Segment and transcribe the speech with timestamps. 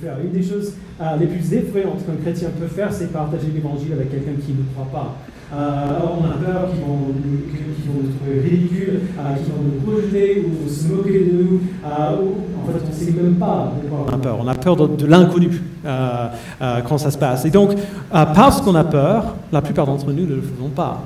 [0.00, 0.16] faire.
[0.22, 4.10] Une des choses euh, les plus effrayantes qu'un chrétien peut faire, c'est partager l'évangile avec
[4.10, 5.16] quelqu'un qui ne croit pas.
[5.54, 5.86] Euh,
[6.18, 10.68] on a peur qu'ils vont, vont, nous trouver ridicules, euh, qu'ils vont nous rejeter ou
[10.68, 11.60] se moquer de nous.
[11.84, 14.38] en fait, on ne sait même pas on a peur.
[14.40, 17.44] On a peur de, de l'inconnu quand ça se passe.
[17.44, 17.72] Et donc,
[18.10, 21.02] parce qu'on a peur, la plupart d'entre nous ne le faisons pas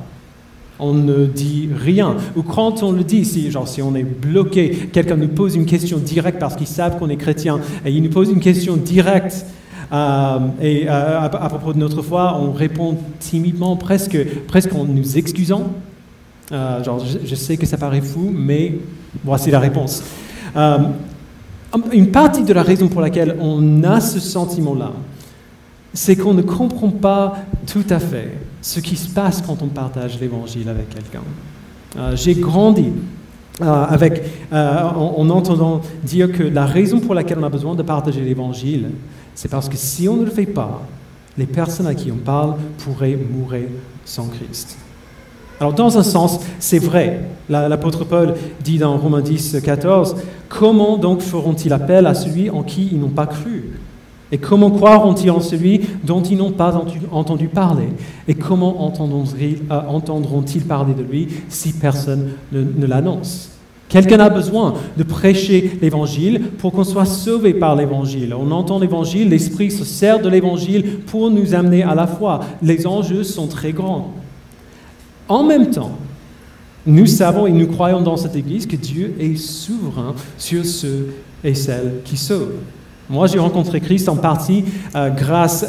[0.79, 2.17] on ne dit rien.
[2.37, 5.67] Ou quand on le dit, si, genre, si on est bloqué, quelqu'un nous pose une
[5.67, 9.45] question directe parce qu'ils savent qu'on est chrétien, et il nous pose une question directe,
[9.93, 15.19] euh, et euh, à, propos de notre foi, on répond timidement, presque, presque en nous
[15.19, 15.73] excusant.
[16.53, 18.75] Euh, genre, je, sais que ça paraît fou, mais
[19.25, 20.03] voici la réponse.
[21.93, 24.93] une partie de la raison pour laquelle on a ce sentiment-là,
[25.93, 28.33] c'est qu'on ne comprend pas tout à fait
[28.69, 31.23] ce qui se passe quand on partage l'évangile avec quelqu'un.
[31.97, 32.93] Euh, j'ai grandi
[33.63, 33.87] euh,
[34.53, 38.91] euh, en, entendant dire que la raison pour laquelle on a besoin de partager l'évangile,
[39.35, 40.83] c'est parce que si on ne le fait pas,
[41.39, 43.69] les personnes à qui on parle pourraient mourir
[44.05, 44.77] sans Christ.
[45.61, 47.23] Alors dans un sens, c'est vrai.
[47.49, 50.17] L'apôtre Paul dit dans Romains 10, 14,
[50.51, 53.71] Comment donc feront-ils appel à celui en qui ils n'ont pas cru?
[54.31, 56.81] Et comment croiront-ils en celui dont ils n'ont pas
[57.13, 57.89] entendu parler?
[58.27, 63.53] Et comment euh, entendront-ils parler de lui si personne ne, l'annonce?
[63.89, 68.35] Quelqu'un a besoin de prêcher l'Évangile pour qu'on soit sauvé par l'Évangile.
[68.39, 72.41] On entend l'Évangile, l'Esprit se sert de l'Évangile pour nous amener à la foi.
[72.61, 74.13] Les enjeux sont très grands.
[75.27, 75.93] En même temps,
[76.85, 81.55] nous savons et nous croyons dans cette Église que Dieu est souverain sur ceux et
[81.55, 82.57] celles qui sauvent.
[83.11, 84.65] Moi, j'ai rencontré Christ en partie
[84.95, 85.65] euh, grâce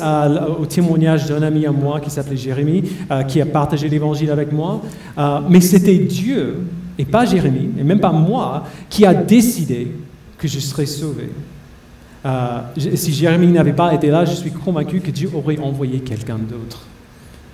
[0.60, 4.52] au témoignage d'un ami à moi qui s'appelait Jérémie, euh, qui a partagé l'évangile avec
[4.52, 4.82] moi.
[5.18, 6.58] Euh, mais c'était Dieu,
[6.98, 9.92] et pas Jérémie, et même pas moi, qui a décidé
[10.38, 11.30] que je serais sauvé.
[12.78, 16.86] si Jérémie n'avait pas été là, je suis convaincu que Dieu aurait envoyé quelqu'un d'autre.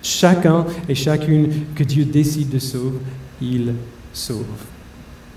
[0.01, 2.99] Chacun et chacune que Dieu décide de sauver,
[3.41, 3.73] il
[4.13, 4.74] sauve.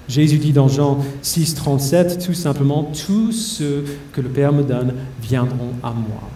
[0.08, 4.94] Jésus dit dans Jean 6, 37, tout simplement, tous ceux que le Père me donne
[5.22, 6.30] viendront à moi.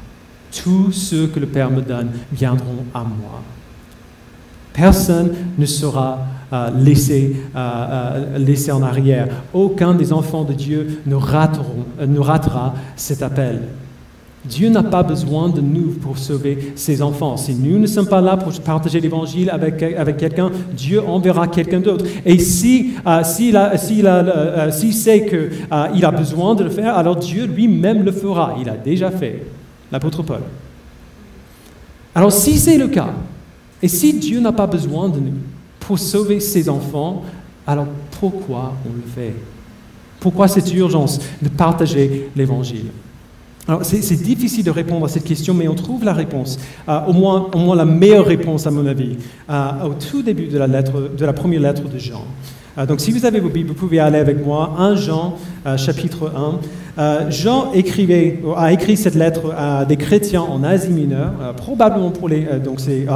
[0.62, 3.42] Tous ceux que le Père me donne viendront à moi.
[4.74, 6.18] Personne ne sera
[6.52, 9.28] euh, laissé, euh, euh, laissé, en arrière.
[9.54, 13.62] Aucun des enfants de Dieu ne, rateront, ne ratera cet appel.
[14.44, 17.36] Dieu n'a pas besoin de nous pour sauver ses enfants.
[17.36, 21.78] Si nous ne sommes pas là pour partager l'évangile avec, avec quelqu'un, Dieu enverra quelqu'un
[21.78, 22.04] d'autre.
[22.24, 23.76] Et si, euh, s'il euh,
[24.08, 28.56] euh, sait qu'il a besoin de le faire, alors Dieu lui-même le fera.
[28.60, 29.46] Il a déjà fait.
[29.92, 30.40] L'apôtre Paul.
[32.14, 33.10] Alors si c'est le cas,
[33.80, 35.38] et si Dieu n'a pas besoin de nous
[35.78, 37.22] pour sauver ses enfants,
[37.66, 37.86] alors
[38.20, 39.34] pourquoi on le fait?
[40.18, 42.86] Pourquoi cette urgence de partager l'évangile?
[43.68, 46.58] Alors, c'est difficile de répondre à cette question, mais on trouve la réponse,
[46.88, 49.16] euh, au, moins, la meilleure réponse à mon avis,
[49.48, 52.24] euh, au tout début de la, lettre, de la première lettre de Jean.
[52.76, 55.36] Euh, donc, si vous avez vos Bibles, vous pouvez aller avec moi, 1 Jean,
[55.76, 56.32] chapitre
[56.96, 57.30] 1.
[57.30, 62.44] Jean écrivait, a écrit cette lettre à des chrétiens en Asie mineure, probablement pour les,
[62.62, 63.06] donc c'est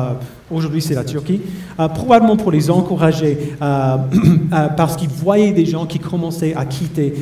[0.50, 1.42] aujourd'hui c'est la Turquie,
[1.76, 3.36] probablement pour les encourager,
[4.76, 7.12] parce qu'ils voyaient des gens qui commençaient à quitter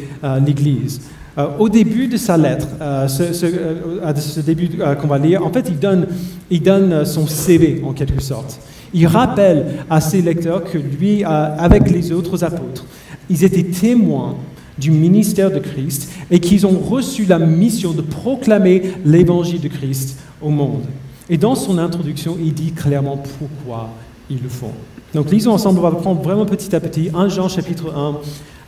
[0.45, 1.01] l'Église.
[1.37, 4.69] Euh, au début de sa lettre, euh, ce, euh, ce, début
[5.01, 6.07] qu'on va lire, en fait, il donne,
[6.51, 8.61] il donne son CV en quelque sorte.
[8.93, 12.87] Il rappelle à ses lecteurs que lui, avec les autres apôtres,
[13.29, 14.37] ils étaient témoins
[14.79, 20.19] du ministère de Christ et qu'ils ont reçu la mission de proclamer l'évangile de Christ
[20.41, 20.85] au monde.
[21.29, 23.91] Et dans son introduction, il dit clairement pourquoi
[24.31, 24.73] ils le font.
[25.13, 28.19] Donc lisons ensemble, on va prendre vraiment petit à petit 1 Jean chapitre 1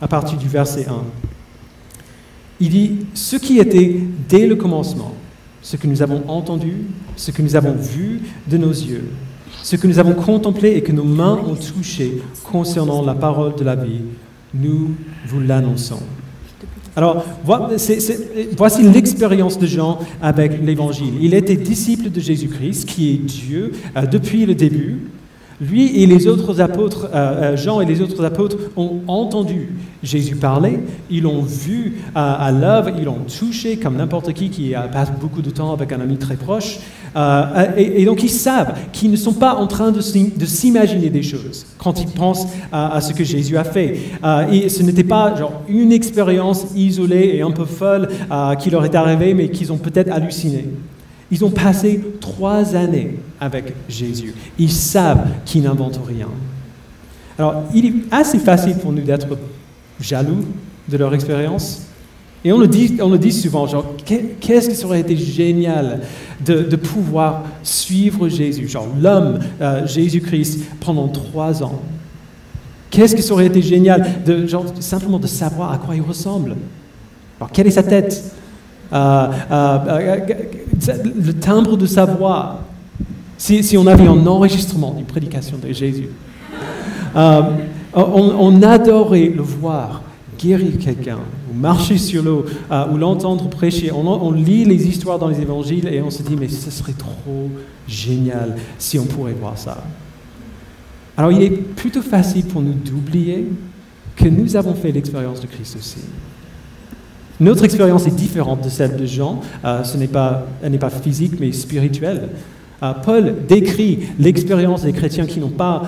[0.01, 1.36] à partir du verset 1.
[2.59, 5.13] Il dit, ce qui était dès le commencement,
[5.61, 6.73] ce que nous avons entendu,
[7.15, 9.09] ce que nous avons vu de nos yeux,
[9.63, 13.63] ce que nous avons contemplé et que nos mains ont touché concernant la parole de
[13.63, 14.01] la vie,
[14.53, 14.91] nous
[15.27, 15.99] vous l'annonçons.
[16.95, 21.13] Alors, voici l'expérience de Jean avec l'Évangile.
[21.21, 25.01] Il était disciple de Jésus-Christ, qui est Dieu, euh, depuis le début.
[25.59, 29.69] Lui et les autres apôtres, euh, euh, Jean et les autres apôtres, ont entendu
[30.03, 35.11] Jésus parler, ils l'ont vu à, l'œuvre, ils l'ont touché comme n'importe qui qui passe
[35.19, 36.77] beaucoup de temps avec un ami très proche.
[37.15, 41.65] Euh, et, donc ils savent qu'ils ne sont pas en train de, s'imaginer des choses
[41.79, 43.97] quand ils pensent à, ce que Jésus a fait.
[44.51, 48.09] et ce n'était pas genre une expérience isolée et un peu folle
[48.59, 50.65] qui leur est arrivée, mais qu'ils ont peut-être halluciné.
[51.31, 54.33] Ils ont passé trois années avec Jésus.
[54.57, 56.27] Ils savent qu'ils n'inventent rien.
[57.37, 59.27] Alors, il est assez facile pour nous d'être
[59.99, 60.45] jaloux
[60.89, 61.83] de leur expérience.
[62.43, 66.01] Et on le dit, on le dit souvent, genre, qu'est-ce que ça aurait été génial
[66.43, 71.81] de, pouvoir suivre Jésus, genre l'homme euh, Jésus-Christ pendant trois ans.
[72.89, 76.55] Qu'est-ce que ça aurait été génial de genre, simplement de savoir à quoi il ressemble?
[77.39, 78.23] Alors, quelle est sa tête?
[78.93, 80.19] Euh, euh,
[81.03, 82.61] Le timbre de sa voix.
[83.37, 86.09] Si, on avait un enregistrement d'une prédication de Jésus.
[87.15, 87.53] on,
[87.93, 90.01] on adorait le voir
[90.37, 91.19] guérir quelqu'un,
[91.51, 93.91] ou marcher sur l'eau, euh, ou l'entendre prêcher.
[93.91, 97.49] On, lit les histoires dans les évangiles et on se dit, mais ce serait trop
[97.87, 99.83] génial si on pourrait voir ça.
[101.15, 103.47] Alors il est plutôt facile pour nous d'oublier
[104.15, 105.99] que nous avons fait l'expérience de Christ aussi.
[107.39, 109.41] Notre expérience est différente de celle de Jean.
[109.63, 112.29] Euh, ce n'est pas, elle n'est pas physique, mais spirituelle.
[112.83, 115.83] Euh, Paul décrit l'expérience des chrétiens qui n'ont pas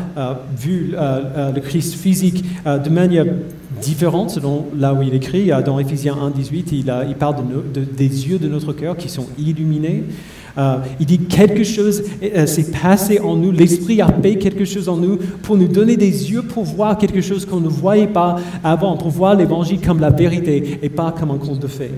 [0.57, 3.25] vu le Christ physique de manière
[3.81, 5.51] différente selon là où il écrit.
[5.65, 7.35] Dans Éphésiens 1, 18, il, il parle
[7.73, 10.03] des yeux de notre cœur qui sont illuminés.
[10.57, 14.89] Euh, il dit quelque chose euh, s'est passé en nous, l'Esprit a fait quelque chose
[14.89, 18.37] en nous pour nous donner des yeux pour voir quelque chose qu'on ne voyait pas
[18.63, 21.91] avant, pour voir l'Évangile comme la vérité et pas comme un conte de fées.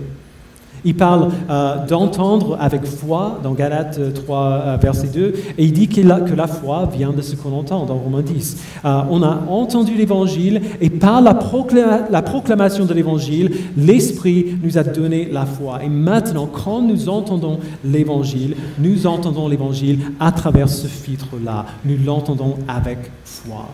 [0.83, 5.87] Il parle euh, d'entendre avec foi dans Galates 3, euh, verset 2, et il dit
[5.87, 8.57] que la, foi vient de ce qu'on entend dans Romains 10.
[8.83, 15.29] Euh, on a entendu l'Évangile, et par la proclamation de l'Évangile, l'Esprit nous a donné
[15.31, 15.83] la foi.
[15.83, 21.65] Et maintenant, quand nous entendons l'Évangile, nous entendons l'Évangile à travers ce filtre-là.
[21.85, 23.67] Nous l'entendons avec foi.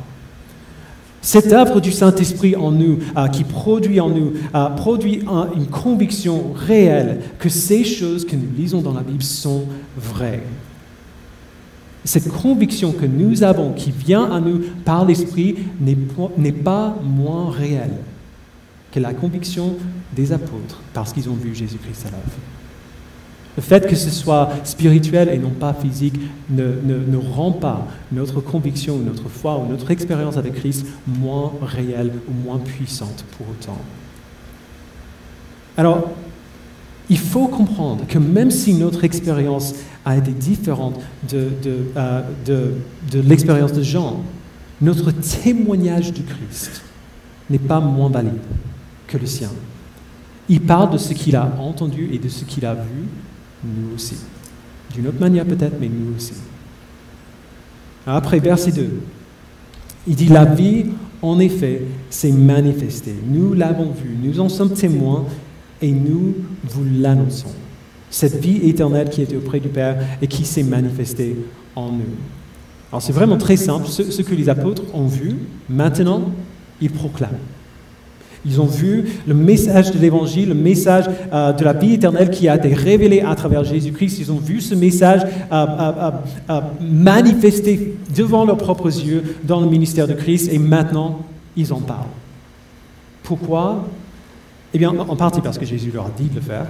[1.22, 5.24] Cette œuvre du Saint-Esprit en nous, euh, qui produit en nous, euh, produit
[5.56, 9.64] une conviction réelle que ces choses que nous lisons dans la Bible sont
[9.98, 10.44] vraies.
[12.06, 17.98] Cette conviction que nous avons, qui vient à nous par l'Esprit, n'est pas moins réelle
[18.92, 19.75] que la conviction
[20.16, 22.56] des apôtres parce qu'ils ont vu Jésus-Christ à l'œuvre.
[23.57, 26.13] Le fait que ce soit spirituel et non pas physique
[26.50, 32.45] ne, rend pas notre conviction, notre foi ou notre expérience avec Christ moins réelle ou
[32.45, 33.80] moins puissante pour autant.
[35.75, 36.12] Alors,
[37.09, 39.74] il faut comprendre que même si notre expérience
[40.06, 41.50] a été différente de,
[41.98, 44.21] euh, de l'expérience de Jean,
[44.81, 46.83] notre témoignage de Christ
[47.50, 48.33] n'est pas moins valide
[49.07, 49.50] que le sien.
[50.48, 53.07] Il parle de ce qu'il a entendu et de ce qu'il a vu,
[53.63, 54.15] nous aussi.
[54.94, 56.33] D'une autre manière peut-être, mais nous aussi.
[58.06, 58.89] Après, verset 2,
[60.07, 60.86] il dit, la vie,
[61.21, 63.15] en effet, s'est manifestée.
[63.27, 65.25] Nous l'avons vue, nous en sommes témoins
[65.81, 67.51] et nous vous l'annonçons.
[68.09, 71.36] Cette vie éternelle qui était auprès du Père et qui s'est manifestée
[71.75, 72.15] en nous.
[72.89, 75.36] Alors c'est vraiment très simple, ce que les apôtres ont vu,
[75.69, 76.31] maintenant,
[76.80, 77.38] ils proclament.
[78.47, 82.47] Ils ont vu le message de l'Évangile, le message euh, de la vie éternelle qui
[82.47, 84.19] a été révélé à travers Jésus-Christ.
[84.19, 85.21] Ils ont vu ce message
[85.51, 85.65] euh,
[86.49, 91.19] euh, manifesté devant leurs propres yeux dans le ministère de Christ et maintenant,
[91.57, 92.05] ils en parlent.
[93.23, 93.83] Pourquoi?
[94.73, 96.67] Eh bien, en partie parce que Jésus leur a dit de le faire.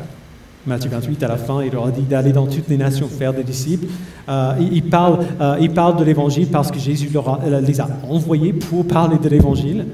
[0.65, 3.33] Matthieu 28, à la fin, il leur a dit d'aller dans toutes les nations faire
[3.33, 3.85] des disciples.
[4.25, 5.19] parle,
[5.61, 9.85] il parle de l'Évangile parce que Jésus leur les a envoyés pour parler de l'Évangile.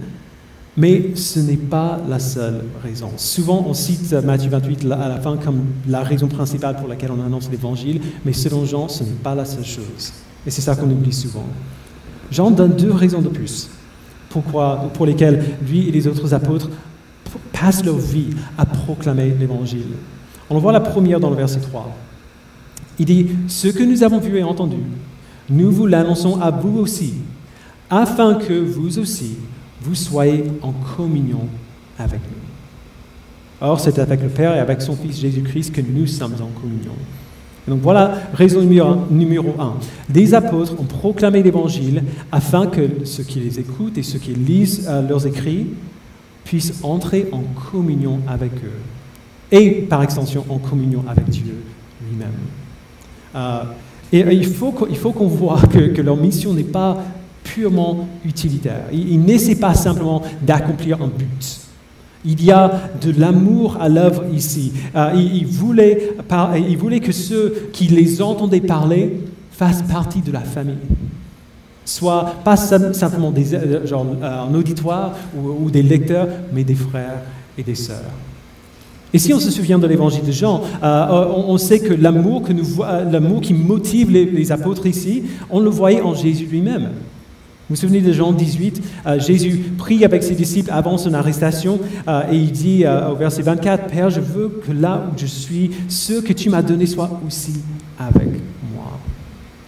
[0.76, 3.12] Mais ce n'est pas la seule raison.
[3.18, 7.24] Souvent, on cite Matthieu 28 à la fin comme la raison principale pour laquelle on
[7.24, 10.14] annonce l'Évangile, mais selon Jean, ce n'est pas la seule chose.
[10.48, 11.46] Et c'est ça qu'on oublie souvent.
[12.32, 13.70] Jean donne deux raisons de plus
[14.34, 16.70] pourquoi, pour lesquelles lui et les autres apôtres
[17.52, 19.94] passent leur vie à proclamer l'Évangile.
[20.50, 21.96] On voit la première dans le verset 3.
[22.98, 24.78] Il dit, Ce que nous avons vu et entendu,
[25.50, 27.14] nous vous l'annonçons à vous aussi,
[27.92, 29.38] afin que vous aussi,
[29.84, 31.48] vous soyez en communion
[32.00, 33.68] avec nous.
[33.68, 36.94] Or, c'est avec le Père et avec son Fils Jésus-Christ que nous sommes en communion.
[37.68, 39.76] donc voilà raison numéro un.
[40.10, 44.88] Des apôtres ont proclamé l'Évangile afin que ceux qui les écoutent et ceux qui lisent
[44.90, 45.68] euh, leurs écrits
[46.44, 48.82] puissent entrer en communion avec eux
[49.52, 51.56] et par extension en communion avec Dieu
[52.10, 52.32] lui-même.
[53.36, 53.64] Euh,
[54.12, 56.98] et, il faut qu'on voit que leur mission n'est pas
[57.44, 58.86] purement utilitaire.
[58.92, 61.60] Il, n'essaie pas simplement d'accomplir un but.
[62.26, 64.72] Il y a de l'amour à l'œuvre ici.
[64.96, 66.14] Euh, il, voulait,
[66.70, 69.20] il voulait que ceux qui les entendaient parler
[69.52, 70.78] fassent partie de la famille.
[71.86, 77.22] Soit pas simplement des, euh, genre, euh, un auditoire ou, des lecteurs, mais des frères
[77.58, 77.98] et des sœurs.
[79.14, 82.52] Et si on se souvient de l'évangile de Jean, on, sait que l'amour, que
[83.12, 86.90] l'amour qui motive les apôtres ici, on le voyait en Jésus lui-même.
[87.70, 88.84] Vous vous souvenez de Jean 18
[89.20, 91.80] Jésus prie avec ses disciples avant son arrestation
[92.30, 96.22] et il dit au verset 24, Père, je veux que là où je suis, ceux
[96.22, 97.54] que tu m'as donnés soient aussi
[97.98, 98.28] avec
[98.76, 99.00] moi,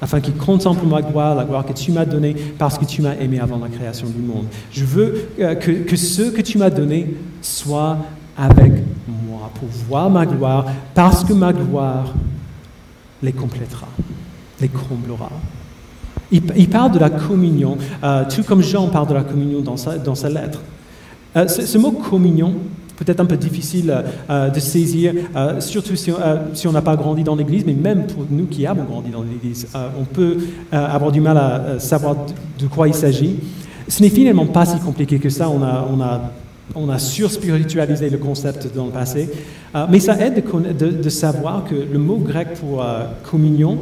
[0.01, 3.15] afin qu'ils contemplent ma gloire, la gloire que tu m'as donnée parce que tu m'as
[3.15, 4.47] aimé avant la création du monde.
[4.73, 7.97] Je veux que, que ceux que tu m'as donnés soient
[8.37, 8.73] avec
[9.07, 12.13] moi pour voir ma gloire parce que ma gloire
[13.23, 13.87] les complétera,
[14.59, 15.31] les comblera.
[16.55, 20.29] Il, parle de la communion, euh, tout comme Jean parle de la communion dans sa,
[20.29, 20.61] lettre.
[21.37, 22.55] Euh, ce, mot communion,
[22.97, 25.13] peut-être un peu difficile euh, de saisir,
[25.59, 29.11] surtout si, on n'a pas grandi dans l'Église, mais même pour nous qui avons grandi
[29.11, 29.67] dans l'Église,
[29.99, 30.37] on peut
[30.71, 32.15] avoir du mal à savoir
[32.59, 33.37] de, quoi il s'agit.
[33.87, 35.49] Ce n'est finalement pas si compliqué que ça.
[35.49, 36.31] On a
[36.73, 39.29] on a surspiritualisé le concept dans le passé,
[39.89, 40.43] mais ça aide
[40.77, 42.83] de, savoir que le mot grec pour
[43.23, 43.77] communion,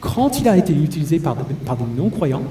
[0.00, 1.54] quand il a été utilisé par, des
[1.96, 2.42] non-croyants,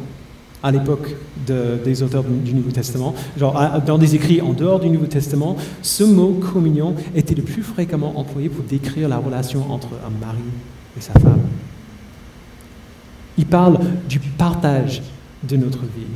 [0.63, 5.55] à l'époque des auteurs du Nouveau Testament, dans des écrits en dehors du Nouveau Testament,
[5.81, 10.39] ce mot communion était le plus fréquemment employé pour décrire la relation entre un mari
[10.97, 11.39] et sa femme.
[13.37, 15.03] Il parle du partage
[15.47, 16.07] de notre vie,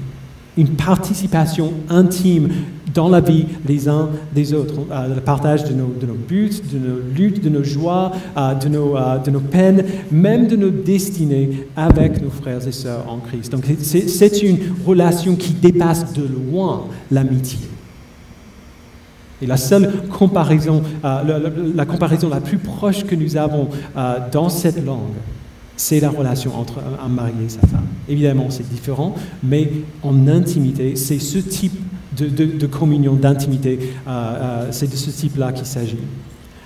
[0.58, 2.50] une participation intime
[2.94, 7.00] dans la vie les uns des autres, euh, le partage de nos, buts, de nos
[7.16, 11.68] luttes, de nos joies, euh, de, nos, euh, de nos peines, même de nos destinées
[11.76, 13.52] avec nos frères et sœurs en Christ.
[13.52, 17.60] Donc c'est une relation qui dépasse de loin l'amitié.
[19.42, 23.70] Et la seule comparaison, la, comparaison la plus proche que nous avons
[24.32, 25.16] dans cette langue,
[25.82, 27.88] c'est la relation entre un mari et sa femme.
[28.08, 29.72] Évidemment, c'est différent, mais
[30.04, 31.74] en intimité, c'est ce type
[32.16, 33.80] de, communion, d'intimité.
[34.08, 35.98] Euh, euh, c'est de ce type-là qu'il s'agit.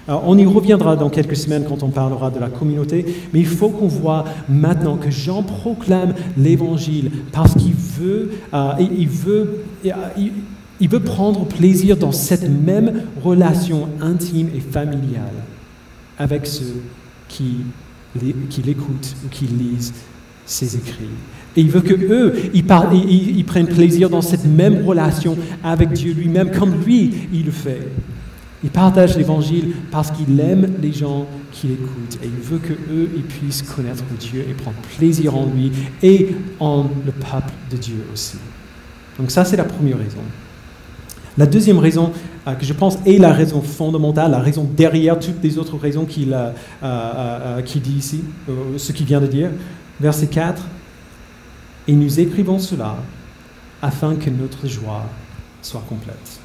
[0.09, 3.69] on y reviendra dans quelques semaines quand on parlera de la communauté, mais il faut
[3.69, 9.63] qu'on voit maintenant que Jean proclame l'évangile parce qu'il veut, euh, il, veut,
[10.81, 15.39] il, veut prendre plaisir dans cette même relation intime et familiale
[16.19, 16.81] avec ceux
[17.29, 17.59] qui,
[18.49, 19.93] qui l'écoutent ou qui lisent
[20.45, 21.09] ses écrits.
[21.57, 26.51] Et il veut que eux, ils, prennent plaisir dans cette même relation avec Dieu lui-même,
[26.51, 27.87] comme lui, il le fait.
[28.63, 33.09] Il partage l'évangile parce qu'il aime les gens qui l'écoutent et il veut que eux
[33.15, 36.29] ils puissent connaître Dieu et prendre plaisir en lui et
[36.59, 38.37] en le peuple de Dieu aussi.
[39.19, 40.17] Donc ça c'est la première raison.
[41.37, 42.11] La deuxième raison
[42.53, 46.31] que je pense est la raison fondamentale, la raison derrière toutes les autres raisons qu'il
[46.33, 46.51] euh,
[46.83, 48.23] euh, dit ici,
[48.77, 49.49] ce qu'il vient de dire,
[49.99, 50.61] verset 4,
[51.87, 52.97] et nous écrivons cela
[53.81, 55.05] afin que notre joie
[55.61, 56.39] soit complète.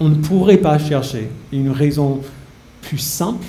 [0.00, 2.20] On ne pourrait pas chercher une raison
[2.82, 3.46] plus simple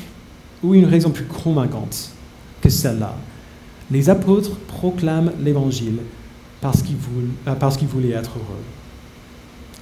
[0.63, 2.11] ou une raison plus convaincante
[2.61, 3.15] que celle-là.
[3.91, 5.99] Les apôtres proclament l'Évangile
[6.61, 8.78] parce qu'ils voulaient, être heureux.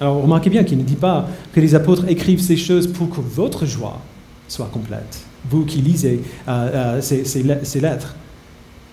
[0.00, 3.20] Alors remarquez bien qu'il ne dit pas que les apôtres écrivent ces choses pour que
[3.20, 4.00] votre joie
[4.46, 5.24] soit complète.
[5.50, 8.14] Vous qui lisez euh, euh, ces lettres,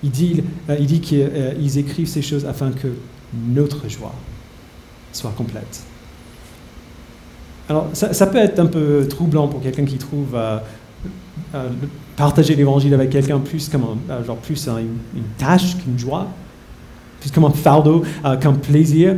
[0.04, 2.88] il dit, euh, qu'ils écrivent ces choses afin que
[3.50, 4.14] notre joie
[5.12, 5.84] soit complète.
[7.68, 10.38] Alors, ça, peut être un peu troublant pour quelqu'un qui trouve
[12.16, 16.28] partager l'évangile avec quelqu'un plus comme genre plus une tâche qu'une joie
[17.32, 19.16] comme un fardeau, euh, comme plaisir.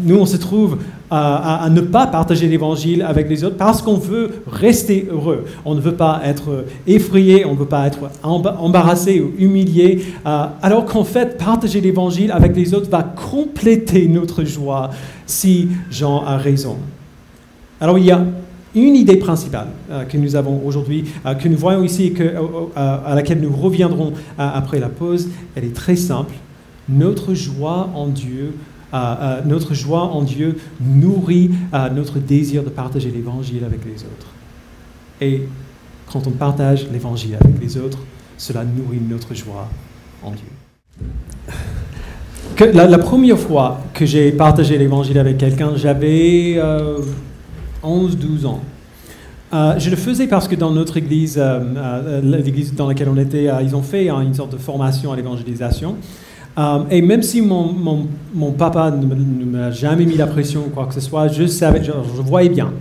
[0.00, 0.78] Nous, on se trouve
[1.10, 5.44] euh, à, ne pas partager l'évangile avec les autres parce qu'on veut rester heureux.
[5.64, 10.04] On ne veut pas être effrayé, on ne veut pas être embarrassé ou humilié.
[10.24, 14.90] alors qu'en fait, partager l'évangile avec les autres va compléter notre joie
[15.26, 16.76] si Jean a raison.
[17.80, 18.24] Alors il y a
[18.74, 19.68] une idée principale
[20.08, 21.04] que nous avons aujourd'hui,
[21.40, 22.32] que nous voyons ici et
[22.76, 25.28] à laquelle nous reviendrons après la pause.
[25.56, 26.34] Elle est très simple
[26.88, 32.70] notre joie en Dieu, euh, euh, notre joie en Dieu nourrit euh, notre désir de
[32.70, 34.28] partager l'Évangile avec les autres.
[35.20, 35.42] Et
[36.10, 37.98] quand on partage l'Évangile avec les autres,
[38.36, 39.68] cela nourrit notre joie
[40.22, 40.46] en Dieu.
[42.72, 46.58] la, première fois que j'ai partagé l'Évangile avec quelqu'un, j'avais
[47.84, 48.60] 11-12 ans.
[49.52, 51.40] je le faisais parce que dans notre église,
[52.22, 55.96] l'église dans laquelle on était, ils ont fait hein, une sorte de formation à l'évangélisation.
[56.58, 57.72] Euh, et même si mon,
[58.34, 61.84] mon, papa ne, m'a jamais mis la pression ou quoi que ce soit, je, savais,
[61.84, 62.72] je, voyais bien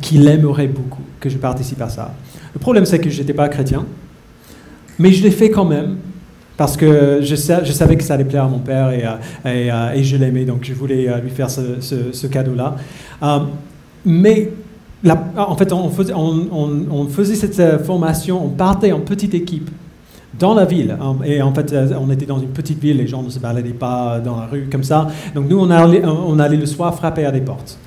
[0.00, 2.12] qu'il aimerait beaucoup que je participe à ça.
[2.52, 3.86] Le problème, c'est que je n'étais pas chrétien,
[4.98, 5.98] mais je l'ai fait quand même
[6.56, 9.10] parce que je, je, savais que ça allait plaire à mon père et, euh,
[9.44, 12.74] et, euh, et je l'aimais, donc je voulais lui faire ce, cadeau-là.
[14.04, 14.50] mais
[15.36, 19.70] en fait, on faisait cette formation, on partait en petite équipe
[20.38, 20.96] dans la ville.
[21.24, 23.70] Et en fait, euh, on était dans une petite ville, les gens ne se baladaient
[23.70, 25.08] pas dans la rue comme ça.
[25.34, 27.78] Donc nous, on allait, le soir frapper à des portes.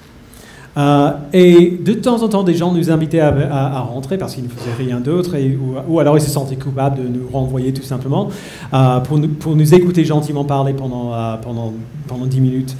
[0.77, 4.49] Euh, et de temps en temps, des gens nous invitaient à, rentrer parce qu'ils ne
[4.49, 5.35] faisaient rien d'autre,
[5.87, 8.29] ou, alors ils se sentaient coupables de nous renvoyer tout simplement,
[8.73, 9.17] euh, pour,
[9.55, 11.73] nous, écouter gentiment parler pendant, pendant,
[12.07, 12.75] pendant 10 minutes.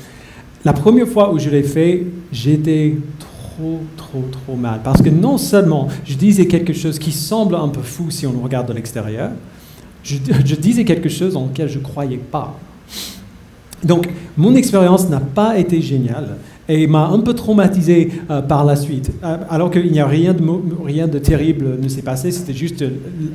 [0.64, 4.82] La première fois où je l'ai fait, j'étais trop, trop, trop mal.
[4.84, 8.32] Parce que non seulement je disais quelque chose qui semble un peu fou si on
[8.32, 9.32] le regarde de l'extérieur,
[10.04, 12.58] je, disais quelque chose en lequel je ne croyais pas.
[13.84, 16.38] Donc, mon expérience n'a pas été géniale
[16.70, 19.12] et m'a un peu traumatisé euh, par la suite.
[19.24, 22.84] Euh, alors qu'il n'y a rien de, terrible ne s'est passé, c'était juste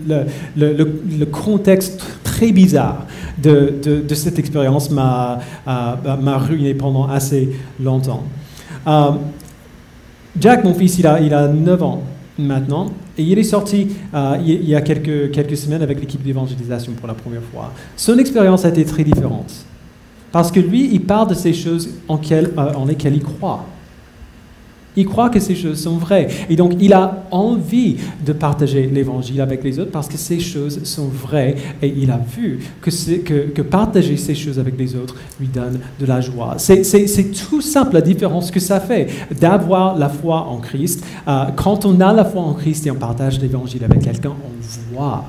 [0.06, 3.06] le, contexte très bizarre
[3.42, 3.74] de,
[4.14, 7.50] cette expérience m'a m'a ruiné pendant assez
[7.82, 8.24] longtemps.
[8.86, 9.10] Euh,
[10.38, 12.02] Jack, mon fils, il a, il a 9 ans
[12.38, 12.92] maintenant.
[13.16, 17.08] Et il est sorti euh, il y a quelques, quelques semaines avec l'équipe d'évangélisation pour
[17.08, 17.72] la première fois.
[17.96, 19.52] Son expérience a été très différente.
[20.32, 23.64] Parce que lui, il parle de ces choses en, euh, en lesquelles il croit.
[24.96, 26.28] Il croit que ces choses sont vraies.
[26.48, 30.84] Et donc, il a envie de partager l'évangile avec les autres parce que ces choses
[30.84, 31.54] sont vraies.
[31.82, 32.90] Et il a vu que,
[33.48, 36.54] que, partager ces choses avec les autres lui donne de la joie.
[36.58, 36.82] C'est
[37.48, 41.04] tout simple la différence que ça fait d'avoir la foi en Christ.
[41.28, 44.94] Euh, quand on a la foi en Christ et on partage l'évangile avec quelqu'un, on
[44.94, 45.24] voit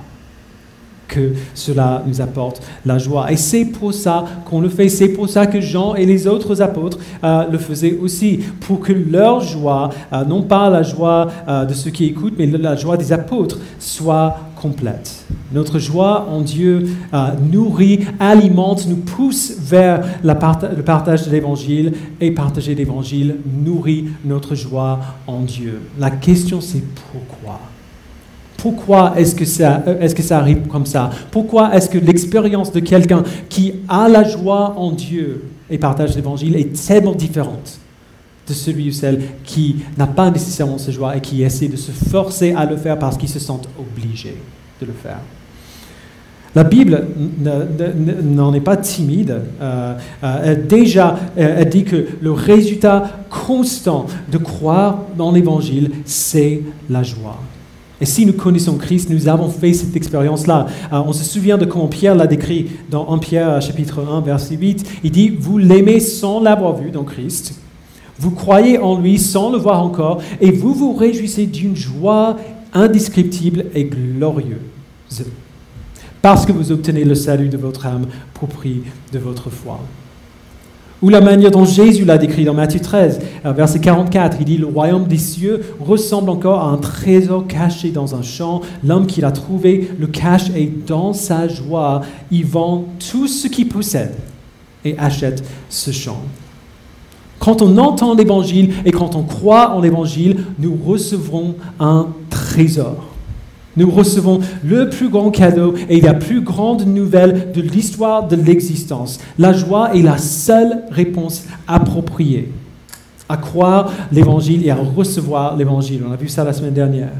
[1.07, 3.31] que cela nous apporte la joie.
[3.31, 4.89] Et c'est pour ça qu'on le fait.
[4.89, 8.93] C'est pour ça que Jean et les autres apôtres euh, le faisaient aussi, pour que
[8.93, 12.97] leur joie, euh, non pas la joie euh, de ceux qui écoutent, mais la joie
[12.97, 15.25] des apôtres, soit complète.
[15.53, 16.87] Notre joie en Dieu
[17.51, 24.99] nourrit, alimente, nous pousse vers le partage de l'Évangile et partager l'Évangile nourrit notre joie
[25.27, 25.79] en Dieu.
[25.99, 27.59] La question c'est pourquoi?
[28.67, 31.09] Pourquoi est-ce que, ça, euh, est que ça arrive comme ça?
[31.31, 36.57] Pourquoi est-ce que l'expérience de quelqu'un qui a la joie en Dieu et partage l'évangile
[36.57, 37.79] est tellement différente
[38.45, 41.91] de celui ou celle qui n'a pas nécessairement cette joie et qui essaie de se
[41.91, 44.35] forcer à le faire parce qu'il se sent obligé
[44.81, 45.19] de le faire?
[46.53, 47.07] La Bible
[48.23, 49.43] n'en est pas timide.
[49.61, 57.03] Euh, euh, déjà, elle dit que le résultat constant de croire dans l'Évangile, c'est la
[57.03, 57.37] joie.
[57.99, 60.67] Et si nous connaissons Christ, nous avons fait cette expérience-là.
[60.93, 64.55] Euh, on se souvient de comment Pierre l'a décrit dans 1 Pierre chapitre 1 verset
[64.55, 65.01] 8.
[65.03, 67.59] Il dit, vous l'aimez sans l'avoir vu dans Christ.
[68.19, 72.37] Vous croyez en lui sans le voir encore et vous vous réjouissez d'une joie
[72.73, 75.25] indescriptible et glorieuse.
[76.21, 78.83] Parce que vous obtenez le salut de votre âme pour prix
[79.13, 79.79] de votre foi.
[81.03, 84.57] Ou la manière dont Jésus l'a décrit dans Matthieu 13, euh, verset 44, il dit,
[84.57, 88.61] le royaume des cieux ressemble encore à un trésor caché dans un champ.
[88.83, 93.69] L'homme qui l'a trouvé le cache et dans sa joie, il vend tout ce qu'il
[93.69, 94.15] possède
[94.83, 96.21] et achète ce champ.
[97.37, 103.06] Quand on entend l'évangile et quand on croit en l'évangile, nous recevrons un trésor.
[103.77, 109.19] Nous recevons le plus grand cadeau et la plus grande nouvelle de l'histoire de l'existence.
[109.37, 112.51] La joie est la seule réponse appropriée
[113.29, 116.01] à croire l'évangile et à recevoir l'évangile.
[116.07, 117.11] On a vu ça la semaine dernière.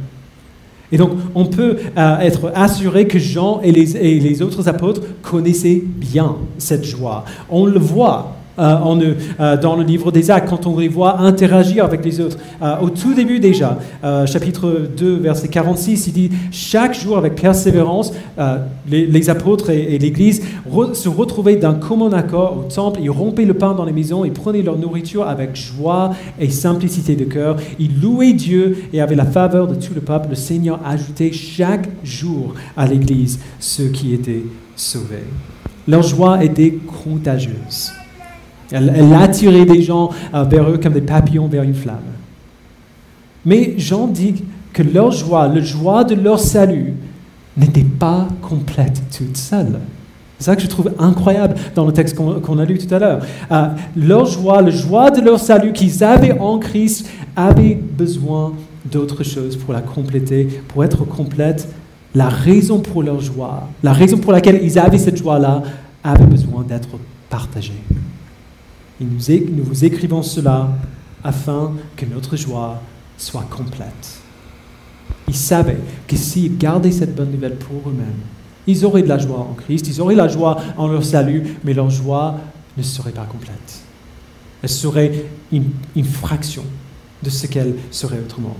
[0.91, 5.02] Et donc, on peut euh, être assuré que Jean et les, et les autres apôtres
[5.22, 7.26] connaissaient bien cette joie.
[7.50, 11.86] On le voit euh, euh, dans le livre des Actes, quand on les voit interagir
[11.86, 12.38] avec les autres.
[12.62, 13.78] Euh, au tout début déjà,
[14.26, 18.13] chapitre 2, verset 46, il dit, chaque jour avec persévérance,
[18.89, 20.43] les, apôtres et, l'Église
[20.93, 24.32] se retrouvaient d'un commun accord au temple, ils rompaient le pain dans les maisons, ils
[24.32, 29.26] prenaient leur nourriture avec joie et simplicité de cœur, ils louaient Dieu et avaient la
[29.26, 30.30] faveur de tout le peuple.
[30.30, 34.43] Le Seigneur ajoutait chaque jour à l'Église ceux qui étaient
[34.76, 35.26] sauvés.
[35.88, 37.91] Leur joie était contagieuse.
[38.72, 41.98] Elle, attirait des gens euh, vers eux comme des papillons vers une flamme.
[43.46, 46.94] Mais Jean dit que leur joie, la joie de leur salut,
[47.56, 49.80] n'était pas complète toute seule.
[50.38, 53.22] C'est ça que je trouve incroyable dans le texte qu'on a lu tout à l'heure.
[53.52, 58.54] Euh, leur joie, la joie de leur salut qu'ils avaient en Christ, avait besoin
[58.86, 61.68] d'autre chose pour la compléter, pour être complète.
[62.14, 65.64] La raison pour leur joie, la raison pour laquelle ils avaient cette joie-là,
[66.04, 66.90] avait besoin d'être
[67.30, 67.74] partagée.
[69.00, 70.70] Et nous, vous écrivons cela
[71.24, 72.82] afin que notre joie
[73.18, 74.20] soit complète.
[75.28, 78.22] Ils savaient que s'ils gardaient cette bonne nouvelle pour eux-mêmes,
[78.66, 81.74] ils auraient de la joie en Christ, ils auraient la joie en leur salut, mais
[81.74, 82.38] leur joie
[82.78, 83.82] ne serait pas complète.
[84.62, 85.72] Elle serait une,
[86.04, 86.64] fraction
[87.24, 88.56] de ce qu'elle serait autrement.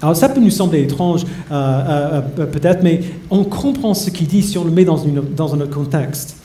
[0.00, 3.00] Alors ça peut nous sembler étrange euh, peut-être, mais
[3.30, 5.02] on comprend ce qu'il dit si on le met dans,
[5.36, 6.36] dans un autre contexte.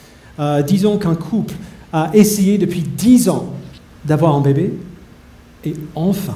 [0.65, 1.53] disons qu'un couple
[1.93, 3.53] a essayé depuis dix ans
[4.03, 4.73] d'avoir un bébé,
[5.63, 6.35] et enfin,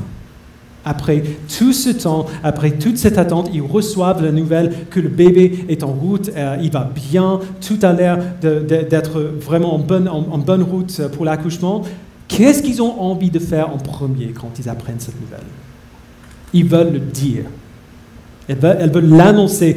[0.85, 1.21] après
[1.57, 5.83] tout ce temps, après toute cette attente, ils reçoivent la nouvelle que le bébé est
[5.83, 10.63] en route, euh, il va bien, tout a l'air d'être vraiment en bonne, en, bonne
[10.63, 11.81] route pour l'accouchement.
[12.29, 15.45] Qu'est-ce qu'ils ont envie de faire en premier quand ils apprennent cette nouvelle?
[16.53, 17.43] Ils veulent le dire.
[18.47, 19.75] Elles veulent l'annoncer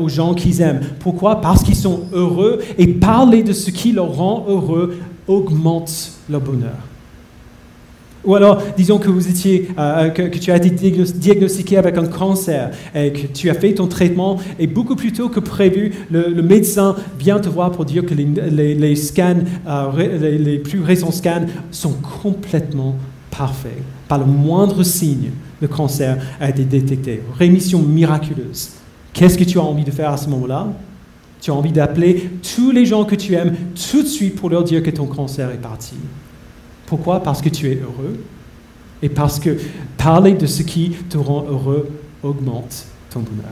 [0.00, 0.80] aux gens qu'ils aiment.
[1.00, 1.40] Pourquoi?
[1.40, 4.96] Parce qu'ils sont heureux et parler de ce qui leur rend heureux
[5.26, 6.88] augmente leur bonheur.
[8.24, 12.70] Ou alors, disons que, vous étiez, euh, que, tu as été diagnostiqué avec un cancer
[12.94, 16.96] et que tu as fait ton traitement et beaucoup plus tôt que prévu, le, médecin
[17.18, 19.36] vient te voir pour dire que les, scans,
[19.68, 22.96] euh, les, plus récents scans sont complètement
[23.30, 23.82] parfaits.
[24.08, 27.22] Pas le moindre signe de cancer a été détecté.
[27.38, 28.70] Rémission miraculeuse.
[29.12, 30.68] Qu'est-ce que tu as envie de faire à ce moment-là?
[31.40, 33.54] Tu as envie d'appeler tous les gens que tu aimes
[33.90, 35.94] tout de suite pour leur dire que ton cancer est parti.
[36.86, 37.22] Pourquoi?
[37.22, 38.18] Parce que tu es heureux
[39.02, 39.56] et parce que
[39.96, 41.88] parler de ce qui te rend heureux
[42.22, 43.44] augmente ton bonheur.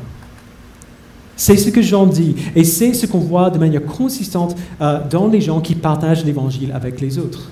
[1.37, 5.29] C'est ce que Jean dit et c'est ce qu'on voit de manière consistante euh, dans
[5.29, 7.51] les gens qui partagent l'évangile avec les autres.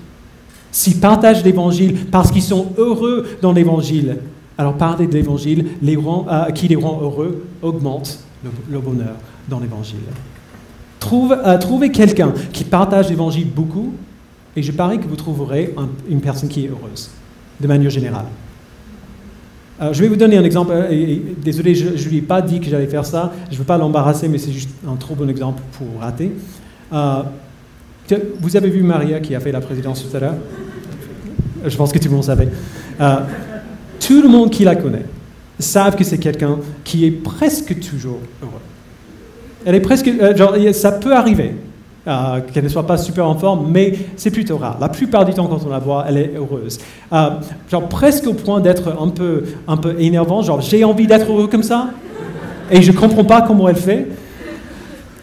[0.75, 4.17] S'ils partagent l'évangile parce qu'ils sont heureux dans l'évangile,
[4.57, 9.15] alors parler de l'évangile euh, qui les rend heureux augmente le, bonheur
[9.47, 10.01] dans l'évangile.
[10.99, 13.93] Trouve, euh, trouvez quelqu'un qui partage l'évangile beaucoup
[14.57, 15.73] et je parie que vous trouverez
[16.09, 17.09] une personne qui est heureuse,
[17.61, 18.25] de manière générale.
[19.81, 20.73] Euh, je vais vous donner un exemple.
[21.41, 23.31] Désolé, je ne lui ai pas dit que j'allais faire ça.
[23.47, 26.33] Je ne veux pas l'embarrasser, mais c'est juste un trop bon exemple pour rater.
[28.11, 30.35] Euh, vous avez vu Maria qui a fait la présidence tout à l'heure
[31.65, 32.49] Je pense que tout le monde savait.
[33.99, 35.05] tout le monde qui la connaît
[35.57, 38.61] savent que c'est quelqu'un qui est presque toujours heureux.
[39.65, 41.55] Elle est presque, genre, ça peut arriver.
[42.07, 44.77] Euh, qu'elle ne soit pas super en forme, mais c'est plutôt rare.
[44.79, 46.77] La plupart du temps, quand on la voit, elle est heureuse.
[47.11, 47.29] Euh,
[47.71, 51.47] genre presque au point d'être un peu, un peu énervant, genre j'ai envie d'être heureux
[51.47, 51.89] comme ça,
[52.69, 54.07] et je ne comprends pas comment elle fait.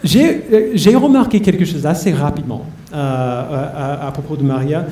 [0.05, 4.87] J'ai euh, remarqué quelque chose assez rapidement à, propos de Maria,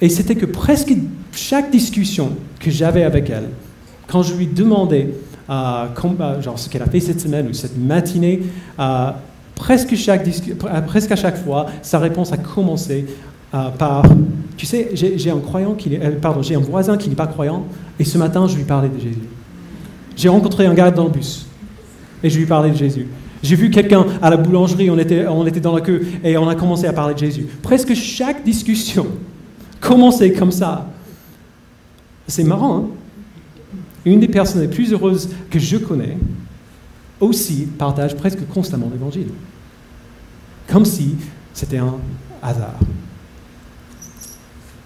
[0.00, 0.94] et c'était que presque
[1.32, 3.48] chaque discussion que j'avais avec elle,
[4.08, 5.10] quand je lui demandais
[5.48, 8.42] genre, ce qu'elle a fait cette semaine ou cette matinée,
[9.54, 13.06] presque, euh, à chaque fois, sa réponse a commencé
[13.54, 14.02] euh, par
[14.56, 17.64] Tu sais, j'ai un, croyant euh, j'ai un voisin qui n'est pas croyant,
[17.98, 19.28] et ce matin, je lui parlais de Jésus.
[20.16, 21.46] J'ai rencontré un gars dans le bus,
[22.22, 23.06] et je lui parlais de Jésus.
[23.44, 26.48] J'ai vu quelqu'un à la boulangerie, on était, on était dans la queue, et on
[26.48, 27.46] a commencé à parler de Jésus.
[27.62, 29.06] Presque chaque discussion
[29.82, 30.90] commençait comme ça.
[32.26, 32.86] C'est marrant, hein?
[34.06, 36.16] Une des personnes les plus heureuses que je connais,
[37.20, 39.28] aussi partagent presque constamment l'Évangile.
[40.66, 41.16] Comme si
[41.52, 41.96] c'était un
[42.42, 42.78] hasard.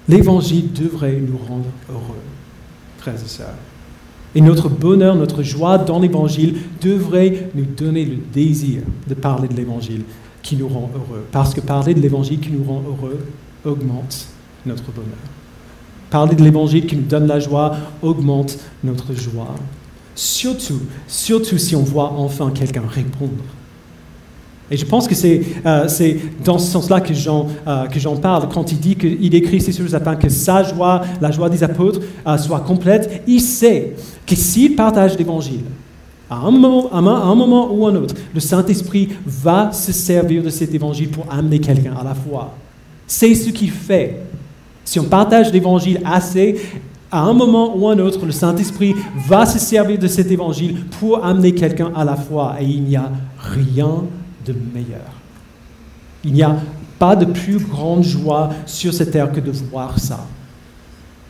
[0.08, 2.22] L'Évangile devrait nous rendre heureux,
[2.98, 3.54] frères et sœurs.
[4.38, 9.54] Et notre bonheur, notre joie dans l'Évangile devrait nous donner le désir de parler de
[9.54, 10.02] l'Évangile
[10.44, 11.24] qui nous rend heureux.
[11.32, 13.18] Parce que parler de l'Évangile qui nous rend heureux
[13.64, 14.28] augmente
[14.64, 15.08] notre bonheur.
[16.08, 19.56] Parler de l'Évangile qui nous donne la joie augmente notre joie.
[20.14, 23.42] Surtout, surtout si on voit enfin quelqu'un répondre.
[24.70, 25.86] Et je pense que c'est euh,
[26.44, 27.86] dans ce sens-là que Jean, euh,
[28.20, 31.62] parle quand il dit qu'il écrit ces choses afin que sa joie, la joie des
[31.64, 33.22] apôtres, euh, soit complète.
[33.26, 33.94] Il sait
[34.26, 35.64] que s'il partage l'Évangile,
[36.30, 40.50] à un, moment, à un moment ou un autre, le Saint-Esprit va se servir de
[40.50, 42.54] cet Évangile pour amener quelqu'un à la foi.
[43.06, 44.20] C'est ce qu'il fait.
[44.84, 46.56] Si on partage l'Évangile assez,
[47.10, 48.94] à un moment ou un autre, le Saint-Esprit
[49.26, 52.56] va se servir de cet évangile pour amener quelqu'un à la foi.
[52.60, 54.04] Et il n'y a rien
[54.52, 55.12] de meilleur.
[56.24, 56.56] Il n'y a
[56.98, 60.26] pas de plus grande joie sur cette terre que de voir ça.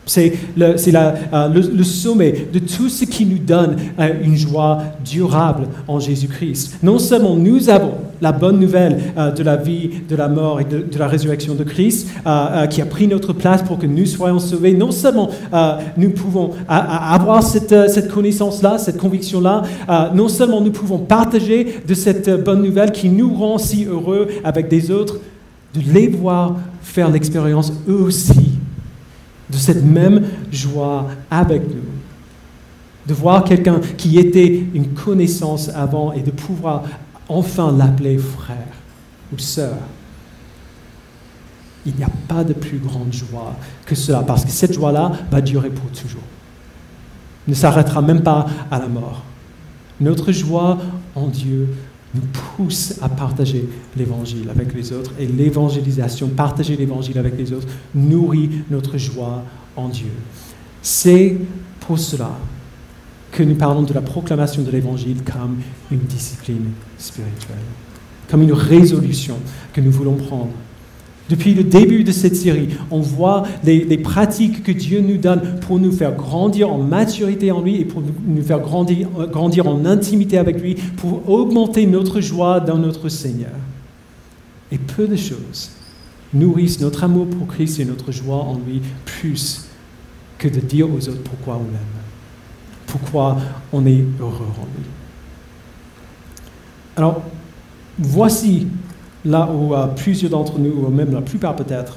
[0.08, 4.82] C'est le, euh, le, le, sommet de tout ce qui nous donne euh, une joie
[5.04, 6.78] durable en Jésus-Christ.
[6.82, 7.92] Non seulement nous avons
[8.22, 11.62] la bonne nouvelle euh, de la vie, de la mort et de, la résurrection de
[11.62, 12.08] Christ,
[12.70, 15.30] qui a pris notre place pour que nous soyons sauvés, non seulement
[15.96, 19.62] nous pouvons avoir cette connaissance-là, cette conviction-là,
[20.14, 24.68] non seulement nous pouvons partager de cette bonne nouvelle qui nous rend si heureux avec
[24.68, 25.18] des autres,
[25.74, 28.57] de les voir faire l'expérience eux aussi
[29.50, 31.82] de cette même joie avec nous.
[33.06, 36.84] De voir quelqu'un qui était une connaissance avant et de pouvoir
[37.28, 38.56] enfin l'appeler frère
[39.32, 39.76] ou sœur.
[41.86, 43.54] Il n'y a pas de plus grande joie
[43.86, 46.22] que cela, parce que cette joie-là va durer pour toujours.
[47.46, 49.22] ne s'arrêtera même pas à la mort.
[50.00, 50.78] Notre joie
[51.14, 51.68] en Dieu
[52.14, 52.22] nous
[52.56, 58.50] pousse à partager l'évangile avec les autres et l'évangélisation, partager l'évangile avec les autres, nourrit
[58.70, 59.44] notre joie
[59.76, 60.10] en Dieu.
[60.82, 61.36] C'est
[61.80, 62.30] pour cela
[63.30, 65.58] que nous parlons de la proclamation de l'évangile comme
[65.90, 67.56] une discipline spirituelle,
[68.30, 69.36] comme une résolution
[69.72, 70.52] que nous voulons prendre
[71.28, 75.78] depuis le début de cette série, on voit les, pratiques que Dieu nous donne pour
[75.78, 80.38] nous faire grandir en maturité en lui et pour nous faire grandir, grandir en intimité
[80.38, 83.52] avec lui, pour augmenter notre joie dans notre Seigneur.
[84.72, 85.70] Et peu de choses
[86.32, 89.66] nourrissent notre amour pour Christ et notre joie en lui plus
[90.38, 91.98] que de dire aux autres pourquoi on l'aime,
[92.86, 93.36] pourquoi
[93.72, 94.86] on est heureux en lui.
[96.96, 97.22] Alors,
[97.98, 98.66] voici
[99.24, 101.96] là où euh, plusieurs d'entre nous, ou même la plupart peut-être,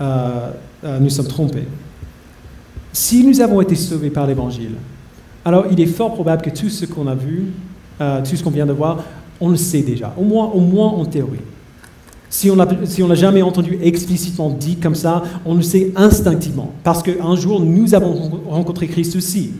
[0.00, 0.50] euh,
[0.84, 1.66] euh, nous sommes trompés.
[2.92, 4.74] Si nous avons été sauvés par l'Évangile,
[5.44, 7.46] alors il est fort probable que tout ce qu'on a vu,
[7.98, 9.02] tout ce qu'on vient de voir,
[9.40, 11.40] on le sait déjà, au moins, au moins en théorie.
[12.28, 17.36] Si on n'a jamais entendu explicitement dit comme ça, on le sait instinctivement, parce qu'un
[17.36, 19.52] jour, nous avons rencontré Christ aussi.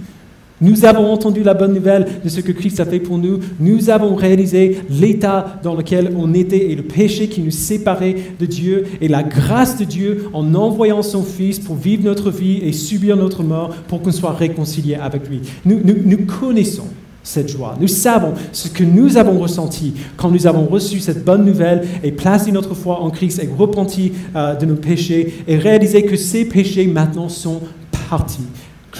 [0.61, 3.39] Nous avons entendu la bonne nouvelle de ce que Christ a fait pour nous.
[3.61, 8.47] Nous avons réalisé l'état dans lequel on était et le péché qui nous séparait de
[8.47, 12.73] Dieu et la grâce de Dieu en envoyant son Fils pour vivre notre vie et
[12.73, 15.43] subir notre mort pour qu'on soit réconcilié avec lui.
[15.65, 16.87] Nous, nous, connaissons
[17.23, 17.77] cette joie.
[17.81, 22.11] Nous savons ce que nous avons ressenti quand nous avons reçu cette bonne nouvelle et
[22.11, 26.47] placé notre foi en Christ et repenti euh, de nos péchés et réalisé que ces
[26.47, 27.61] péchés maintenant sont
[28.09, 28.47] partis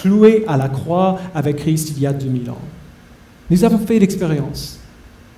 [0.01, 2.57] cloué à la croix avec Christ il y a 2000 ans.
[3.49, 4.79] Nous avons fait l'expérience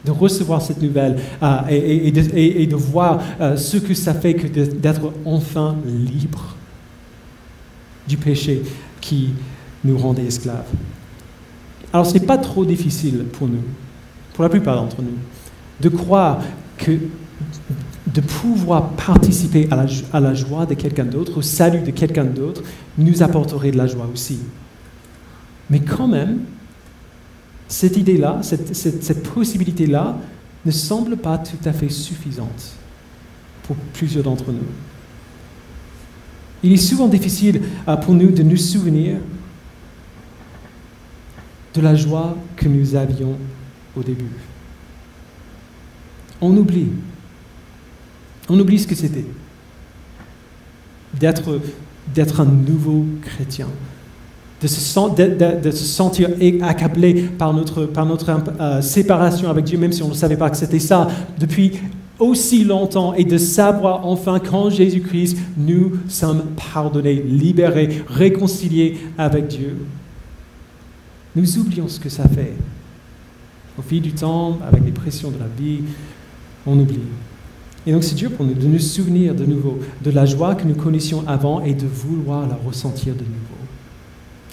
[0.04, 5.14] de recevoir cette nouvelle euh, et, de, voir euh, ce que ça fait que d'être
[5.26, 6.56] enfin libre
[8.08, 8.64] du péché
[9.00, 9.30] qui
[9.84, 10.66] nous rendait esclaves.
[11.94, 13.64] Alors ce n'est pas trop difficile pour nous,
[14.34, 15.18] pour la plupart d'entre nous,
[15.80, 16.42] de croire
[16.78, 16.98] que
[18.14, 22.64] de pouvoir participer à la, joie de quelqu'un d'autre, au salut de quelqu'un d'autre,
[22.98, 24.40] nous apporterait de la joie aussi.
[25.70, 26.40] Mais quand même,
[27.68, 30.18] cette idée-là, cette, possibilité-là,
[30.66, 32.74] ne semble pas tout à fait suffisante
[33.64, 34.60] pour plusieurs d'entre nous.
[36.64, 39.18] Il est souvent difficile euh, pour nous de nous souvenir
[41.74, 43.36] de la joie que nous avions
[43.96, 44.30] au début.
[46.42, 46.90] On oublie
[48.50, 49.26] on oublie ce que c'était.
[51.20, 51.60] D'être,
[52.14, 53.68] d'être un nouveau chrétien.
[54.62, 56.30] De se, sentir
[56.62, 60.52] accablé par notre, par notre euh, séparation avec Dieu, même si on ne savait pas
[60.52, 61.08] que c'était ça,
[61.40, 61.80] depuis
[62.20, 69.78] aussi longtemps, et de savoir enfin qu'en Jésus-Christ, nous sommes pardonnés, libérés, réconciliés avec Dieu.
[71.36, 72.54] Nous oublions ce que ça fait.
[73.80, 75.80] Au fil du temps, avec les pressions de la vie,
[76.68, 77.00] on oublie.
[77.88, 80.66] Et donc c'est dur pour nous de nous souvenir de nouveau de la joie que
[80.66, 83.58] nous connaissions avant et de vouloir la ressentir de nouveau.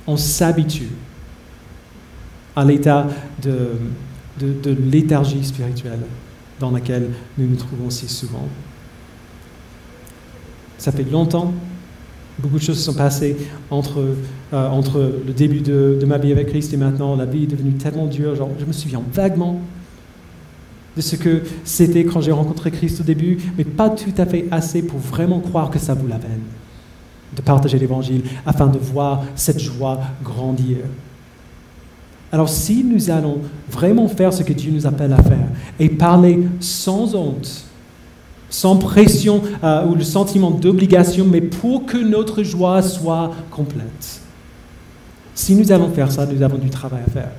[0.07, 0.89] On s'habitue
[2.57, 3.07] à l'état
[3.43, 3.73] de,
[4.41, 6.01] de, léthargie spirituelle
[6.59, 8.49] dans laquelle nous nous trouvons si souvent.
[10.79, 11.53] Ça fait longtemps,
[12.39, 13.37] beaucoup de choses sont passées
[13.71, 14.15] entre,
[14.55, 17.15] euh, le début de, de, ma vie avec Christ et maintenant.
[17.15, 19.61] La vie est devenue tellement dure, genre, je me souviens vaguement
[20.99, 24.47] de ce que c'était quand j'ai rencontré Christ au début, mais pas tout à fait
[24.51, 26.43] assez pour vraiment croire que ça vaut la peine
[27.37, 30.79] de partager l'Évangile afin de voir cette joie grandir.
[32.33, 33.39] Alors si nous allons
[33.71, 37.65] vraiment faire ce que Dieu nous appelle à faire et parler sans honte,
[38.51, 44.21] sans pression euh, ou le sentiment d'obligation, mais pour que notre joie soit complète,
[45.33, 47.31] si nous allons faire ça, nous avons du travail à faire.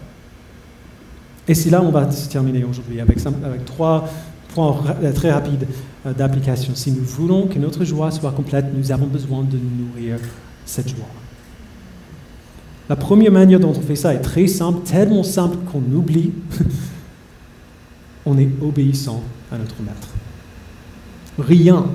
[1.50, 3.18] Et c'est là on va se terminer aujourd'hui, avec,
[3.66, 4.08] trois
[4.54, 5.66] points euh, très rapides
[6.06, 6.76] euh, d'application.
[6.76, 10.20] Si nous voulons que notre joie soit complète, nous avons besoin de nourrir
[10.64, 11.08] cette joie.
[12.88, 16.32] La première manière dont on fait ça est très simple, tellement simple qu'on oublie.
[18.28, 20.10] on est obéissant à notre maître.
[21.40, 21.88] Rien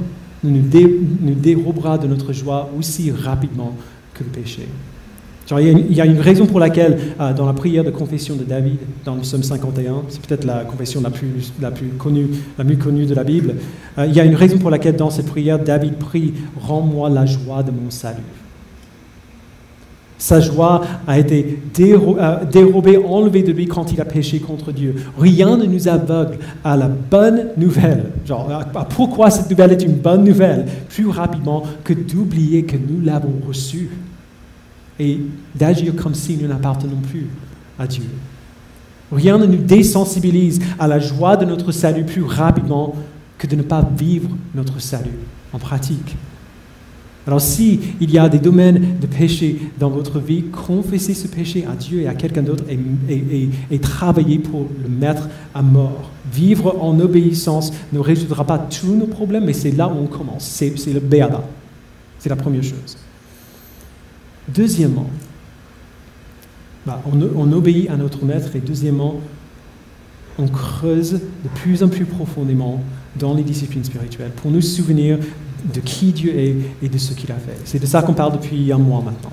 [0.42, 3.76] ne nous dérobera de notre joie aussi rapidement
[4.14, 4.68] que le péché
[5.50, 8.78] il, y a une, raison pour laquelle, euh, dans la prière de confession de David,
[9.04, 12.76] dans le psaume 51, c'est peut-être la confession la plus, la plus connue, la mieux
[12.76, 13.56] connue de la Bible,
[13.98, 17.26] euh, il y a une raison pour laquelle, dans cette prière, David prie Rends-moi la
[17.26, 18.22] joie de mon salut.
[20.16, 24.94] Sa joie a été euh, dérobée, enlevée de lui quand il a péché contre Dieu.
[25.18, 28.04] Rien ne nous aveugle à la bonne nouvelle.
[28.24, 28.48] Genre,
[28.88, 30.64] pourquoi cette nouvelle est une bonne nouvelle?
[30.88, 33.90] Plus rapidement que d'oublier que nous l'avons reçue
[34.98, 35.20] et
[35.54, 37.26] d'agir comme si nous n'appartenons plus
[37.78, 38.04] à Dieu.
[39.12, 42.94] Rien ne nous désensibilise à la joie de notre salut plus rapidement
[43.38, 45.18] que de ne pas vivre notre salut
[45.52, 46.16] en pratique.
[47.26, 51.64] Alors si il y a des domaines de péché dans votre vie, confessez ce péché
[51.70, 56.10] à Dieu et à quelqu'un d'autre et, et, travaillez pour le mettre à mort.
[56.30, 60.44] Vivre en obéissance ne résoudra pas tous nos problèmes, mais c'est là où on commence.
[60.44, 61.44] C'est le béaba.
[62.18, 62.98] C'est la première chose.
[64.48, 65.10] Deuxièmement,
[66.86, 69.20] bah, on, on, obéit à notre maître et deuxièmement,
[70.38, 72.82] on creuse de plus en plus profondément
[73.16, 75.18] dans les disciplines spirituelles pour nous souvenir
[75.72, 77.56] de qui Dieu est et de ce qu'il a fait.
[77.64, 79.32] C'est de ça qu'on parle depuis un mois maintenant.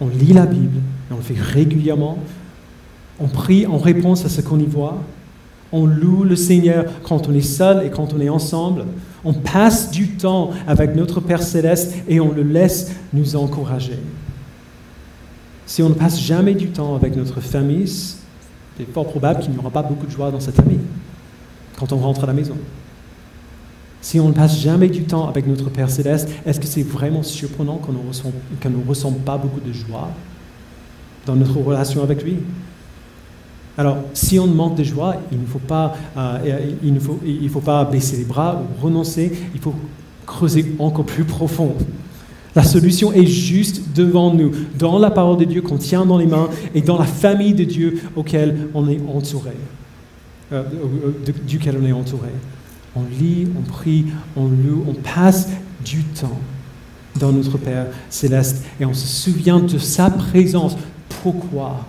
[0.00, 0.78] On lit la Bible,
[1.10, 2.18] et on le fait régulièrement.
[3.20, 5.02] On prie en réponse à ce qu'on y voit.
[5.70, 8.84] On loue le Seigneur quand on est seul et quand on est ensemble.
[9.24, 13.98] On passe du temps avec notre Père céleste et on le laisse nous encourager.
[15.66, 19.58] Si on ne passe jamais du temps avec notre famille, c'est fort probable qu'il n'y
[19.58, 20.80] aura pas beaucoup de joie dans cette famille
[21.78, 22.56] quand on rentre à la maison.
[24.00, 27.22] Si on ne passe jamais du temps avec notre Père céleste, est-ce que c'est vraiment
[27.22, 30.10] surprenant qu'on ne ressent, pas beaucoup de joie
[31.24, 32.38] dans notre relation avec lui?
[33.82, 37.48] Alors, si on manque de joie, il ne faut pas, euh, il ne faut, il
[37.50, 39.74] faut pas baisser les bras ou renoncer, il faut
[40.24, 41.74] creuser encore plus profond.
[42.54, 46.26] La solution est juste devant nous, dans la parole de Dieu qu'on tient dans les
[46.26, 49.50] mains et dans la famille de Dieu auquel on est entouré,
[50.52, 52.28] euh, euh, duquel on est entouré
[52.94, 55.48] on lit, on prie, on loue, on passe
[55.84, 56.38] du temps
[57.18, 60.76] dans notre Père céleste et on se souvient de sa présence.
[61.22, 61.86] Pourquoi?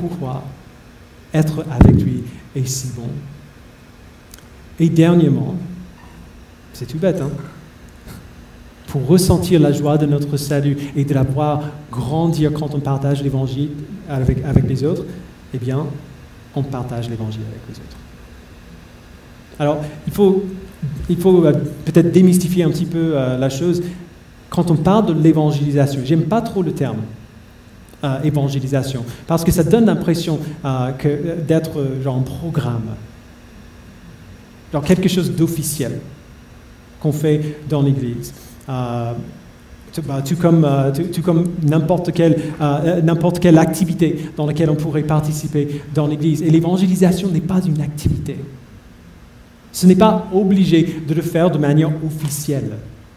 [0.00, 0.42] Pourquoi
[1.32, 2.22] être avec lui
[2.54, 3.08] est si bon
[4.78, 5.54] Et dernièrement,
[6.72, 7.30] c'est tout bête, hein
[8.86, 13.22] pour ressentir la joie de notre salut et de la voir grandir quand on partage
[13.22, 13.70] l'évangile
[14.08, 15.04] avec, avec les autres,
[15.52, 15.86] eh bien,
[16.54, 17.96] on partage l'évangile avec les autres.
[19.58, 21.52] Alors, il faut, euh,
[21.84, 23.82] peut-être démystifier un petit peu euh, la chose.
[24.50, 26.98] Quand on parle de l'évangélisation, j'aime pas trop le terme
[28.06, 30.38] euh, évangélisation, parce que ça donne l'impression
[31.46, 32.94] d'être genre un programme,
[34.72, 36.00] genre quelque chose d'officiel
[37.00, 38.32] qu'on fait dans l'Église.
[40.06, 40.66] Bah, tout, comme,
[41.24, 42.38] comme n'importe quelle,
[43.02, 46.42] n'importe quelle activité dans laquelle on pourrait participer dans l'Église.
[46.42, 48.36] Et l'évangélisation n'est pas une activité.
[49.72, 52.72] Ce n'est pas obligé de le faire de manière officielle.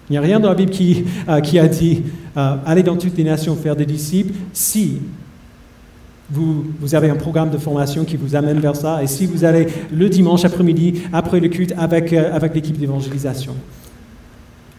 [0.09, 2.03] Il n'y a rien dans la Bible qui, euh, a dit
[2.35, 4.33] euh, allez dans toutes les nations faire des disciples.
[4.53, 4.99] Si
[6.31, 9.43] vous, vous, avez un programme de formation qui vous amène vers ça et si vous
[9.43, 13.53] allez le dimanche après-midi après le culte avec, euh, avec l'équipe d'évangélisation.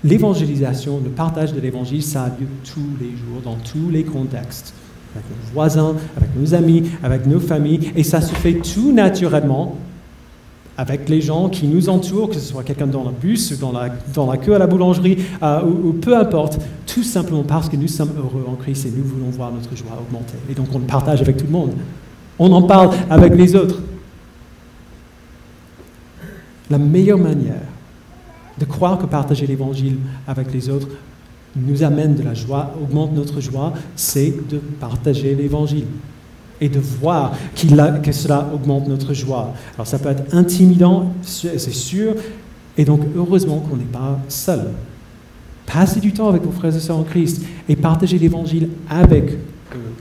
[0.02, 4.72] L'évangélisation, le partage de l'évangile, ça a lieu tous les jours, dans tous les contextes,
[5.14, 9.76] avec nos voisins, avec nos amis, avec nos familles, et ça se fait tout naturellement
[10.80, 13.90] avec les gens qui nous entourent, que ce soit quelqu'un dans le bus, dans la,
[14.14, 17.86] dans la queue à la boulangerie, euh, ou, peu importe, tout simplement parce que nous
[17.86, 20.38] sommes heureux en Christ et nous voulons voir notre joie augmenter.
[20.48, 21.72] Et donc on le partage avec tout le monde.
[22.38, 23.78] On en parle avec les autres.
[26.70, 27.66] La meilleure manière
[28.58, 30.88] de croire que partager l'Évangile avec les autres
[31.56, 35.84] nous amène de la joie, augmente notre joie, c'est de partager l'Évangile
[36.60, 39.54] et de voir que cela augmente notre joie.
[39.74, 42.14] Alors ça peut être intimidant, c'est sûr,
[42.76, 44.66] et donc heureusement qu'on n'est pas seul.
[45.66, 49.32] Passez du temps avec vos frères et sœurs en Christ et partagez l'Évangile avec
[49.74, 49.94] eux.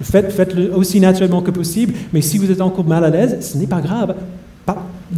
[0.00, 3.66] Faites-le aussi naturellement que possible, mais si vous êtes encore mal à l'aise, ce n'est
[3.66, 4.14] pas grave.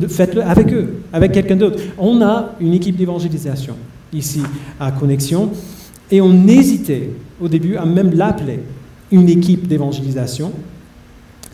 [0.09, 1.78] Faites-le avec eux, avec quelqu'un d'autre.
[1.98, 3.74] On a une équipe d'évangélisation
[4.12, 4.42] ici
[4.78, 5.50] à Connexion,
[6.11, 8.61] et on hésitait au début à même l'appeler
[9.10, 10.52] une équipe d'évangélisation,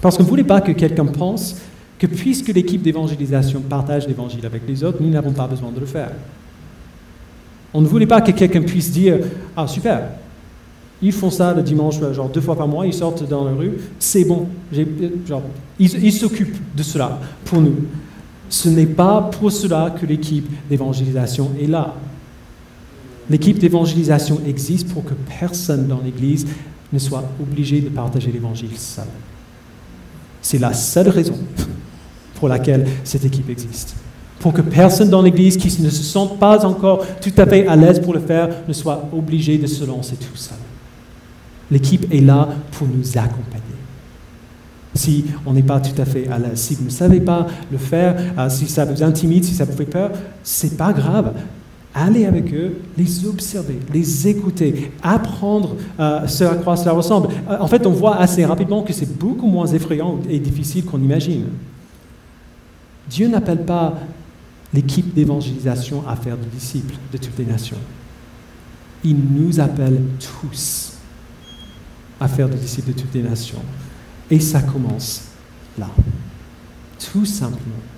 [0.01, 1.57] parce qu'on ne voulait pas que quelqu'un pense
[1.99, 5.87] que puisque l'équipe d'évangélisation partage l'évangile avec les autres, nous n'avons pas besoin de le
[5.87, 6.13] faire.
[7.73, 9.19] On ne voulait pas que quelqu'un puisse dire
[9.57, 10.03] Ah, super,
[11.03, 13.73] ils font ça le dimanche, genre deux fois par mois, ils sortent dans la rue,
[13.99, 14.49] c'est bon.
[15.27, 15.43] Genre,
[15.79, 17.77] ils s'occupent de cela pour nous.
[18.49, 21.95] Ce n'est pas pour cela que l'équipe d'évangélisation est là.
[23.29, 26.47] L'équipe d'évangélisation existe pour que personne dans l'Église
[26.93, 29.07] ne soit obligé de partager l'évangile seul.
[30.41, 31.39] C'est la seule raison
[32.37, 33.97] pour laquelle cette équipe existe.
[34.39, 37.75] Pour que personne dans l'Église qui ne se sente pas encore tout à fait à
[37.75, 40.59] l'aise pour le faire ne soit obligé de se lancer tout seul.
[41.71, 43.63] L'équipe est là pour nous accompagner.
[44.95, 47.79] Si on n'est pas tout à fait à l'aise, si vous ne savez pas le
[47.79, 50.11] faire, euh, si ça vous intimide, si ça vous fait peur,
[50.43, 51.33] c'est pas grave.
[51.97, 57.29] Aller avec eux, les observer, les écouter, apprendre euh, ce à quoi cela ressemble.
[57.49, 61.01] Euh, en fait, on voit assez rapidement que c'est beaucoup moins effrayant et difficile qu'on
[61.01, 61.47] imagine.
[63.09, 63.95] Dieu n'appelle pas
[64.75, 67.79] l'équipe d'évangélisation à faire des disciples de toutes les nations.
[69.03, 70.93] Il nous appelle tous
[72.21, 73.63] à faire des disciples de toutes les nations.
[74.31, 75.23] Et ça commence
[75.79, 75.89] là,
[76.99, 77.96] tout simplement.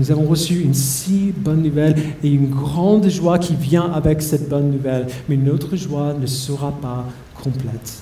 [0.00, 1.94] Nous avons reçu une si bonne nouvelle
[2.24, 5.06] et une grande joie qui vient avec cette bonne nouvelle.
[5.28, 8.00] Mais notre joie ne sera pas complète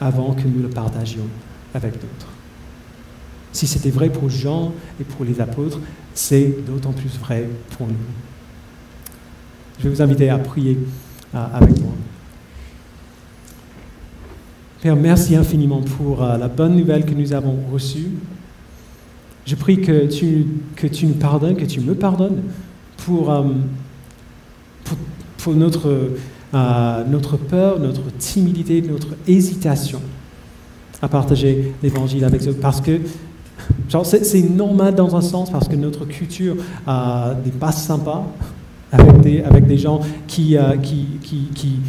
[0.00, 1.28] avant que nous le partagions
[1.74, 2.28] avec d'autres.
[3.52, 5.80] Si c'était vrai pour Jean et pour les apôtres,
[6.14, 7.92] c'est d'autant plus vrai pour nous.
[9.78, 10.78] Je vais vous inviter à prier
[11.34, 11.92] euh, avec moi.
[14.80, 18.12] Père, merci infiniment pour euh, la bonne nouvelle que nous avons reçue.
[19.48, 20.46] Je prie que tu,
[20.76, 22.42] que tu nous pardonnes, que tu me pardonnes
[22.98, 23.44] pour, euh,
[25.38, 26.10] pour, notre,
[26.52, 30.02] euh, notre peur, notre timidité, notre hésitation
[31.00, 32.58] à partager l'évangile avec eux.
[32.60, 33.00] Parce que
[34.12, 38.24] c'est normal dans un sens, parce que notre culture euh, n'est pas sympa
[38.92, 41.80] avec des, avec des gens qui, qui, qui,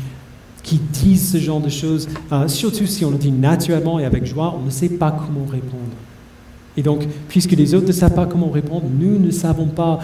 [0.64, 2.08] qui, disent ce genre de choses,
[2.48, 5.92] surtout si on le dit naturellement et avec joie, on ne sait pas comment répondre.
[6.78, 10.00] Et donc, puisque les autres ne savent pas comment répondre, nous ne savons pas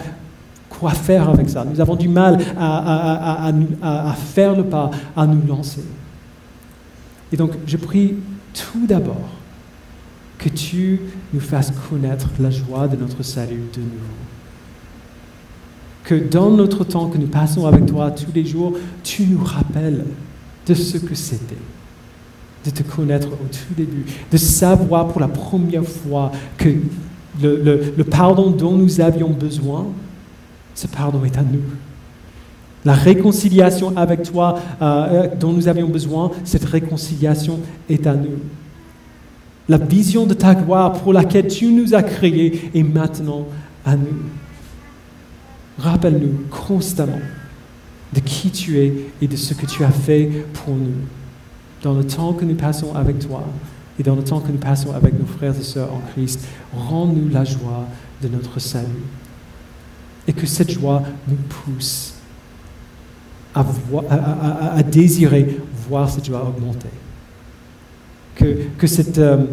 [0.68, 1.64] quoi faire avec ça.
[1.64, 5.84] Nous avons du mal à, faire le pas, à nous lancer.
[7.32, 8.14] Et donc, je prie
[8.52, 9.28] tout d'abord
[10.38, 11.00] que tu
[11.32, 14.16] nous fasses connaître la joie de notre salut de nouveau.
[16.04, 20.04] Que dans notre temps que nous passons avec toi tous les jours, tu nous rappelles
[20.66, 21.56] de ce que c'était
[22.66, 26.70] de te connaître au tout début, de savoir pour la première fois que
[27.40, 29.86] le, pardon dont nous avions besoin,
[30.74, 31.62] ce pardon est à nous.
[32.84, 38.38] La réconciliation avec toi euh, dont nous avions besoin, cette réconciliation est à nous.
[39.68, 43.46] La vision de ta gloire pour laquelle tu nous as créés est maintenant
[43.84, 44.22] à nous.
[45.78, 47.20] Rappelle-nous constamment
[48.12, 50.94] de qui tu es et de ce que tu as fait pour nous
[51.82, 53.44] dans le temps que nous passons avec toi
[53.98, 57.28] et dans le temps que nous passons avec nos frères et sœurs en Christ, rends-nous
[57.28, 57.86] la joie
[58.22, 59.04] de notre salut.
[60.28, 62.14] Et que cette joie nous pousse
[63.54, 65.58] à, désirer
[65.88, 66.88] voir cette joie augmenter.
[68.34, 69.44] Que, que, cette, euh,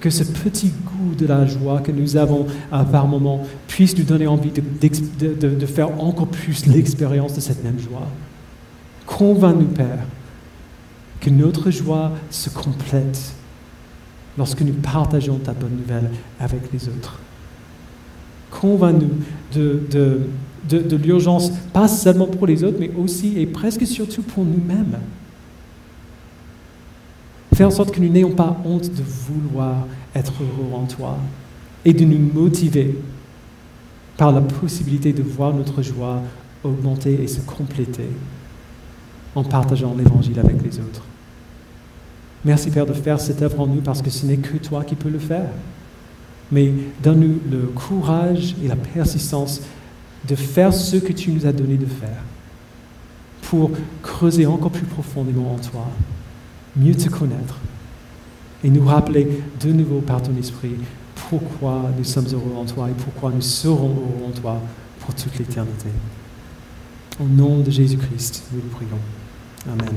[0.00, 4.04] que, ce petit goût de la joie que nous avons euh, par moment puisse nous
[4.04, 8.08] donner envie de, de faire encore plus l'expérience de cette même joie.
[9.04, 10.06] Convainc-nous, Père,
[11.20, 13.34] que notre joie se complète
[14.38, 17.20] lorsque nous partageons ta bonne nouvelle avec les autres.
[18.50, 19.10] Convainc-nous
[19.54, 24.44] de, de, de, l'urgence, pas seulement pour les autres, mais aussi et presque surtout pour
[24.44, 24.98] nous-mêmes.
[27.54, 31.18] Fais en sorte que nous n'ayons pas honte de vouloir être heureux en toi
[31.84, 32.98] et de nous motiver
[34.16, 36.22] par la possibilité de voir notre joie
[36.62, 38.08] augmenter et se compléter
[39.34, 41.04] en partageant l'évangile avec les autres.
[42.44, 44.94] Merci Père de faire cette œuvre en nous parce que ce n'est que toi qui
[44.94, 45.50] peux le faire.
[46.50, 46.72] Mais
[47.02, 49.60] donne-nous le courage et la persistance
[50.26, 52.22] de faire ce que tu nous as donné de faire
[53.42, 53.70] pour
[54.02, 55.88] creuser encore plus profondément en toi,
[56.76, 57.56] mieux te connaître
[58.62, 60.76] et nous rappeler de nouveau par ton esprit
[61.28, 64.60] pourquoi nous sommes heureux en toi et pourquoi nous serons heureux en toi
[65.00, 65.88] pour toute l'éternité.
[67.20, 68.98] Au nom de Jésus-Christ, nous le prions.
[69.66, 69.94] Amen.